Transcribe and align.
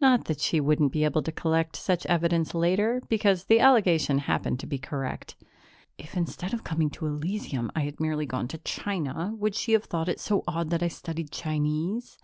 Not 0.00 0.26
that 0.26 0.38
she 0.38 0.60
wouldn't 0.60 0.92
be 0.92 1.02
able 1.02 1.24
to 1.24 1.32
collect 1.32 1.74
such 1.74 2.06
evidence 2.06 2.54
later, 2.54 3.02
because 3.08 3.46
the 3.46 3.58
allegation 3.58 4.18
happened 4.18 4.60
to 4.60 4.68
be 4.68 4.78
correct. 4.78 5.34
_If, 5.98 6.16
instead 6.16 6.54
of 6.54 6.62
coming 6.62 6.90
to 6.90 7.06
Elysium, 7.06 7.72
I 7.74 7.80
had 7.80 7.98
merely 7.98 8.24
gone 8.24 8.46
to 8.46 8.58
China, 8.58 9.34
would 9.36 9.56
she 9.56 9.72
have 9.72 9.82
thought 9.86 10.08
it 10.08 10.20
so 10.20 10.44
odd 10.46 10.70
that 10.70 10.84
I 10.84 10.86
studied 10.86 11.32
Chinese? 11.32 12.18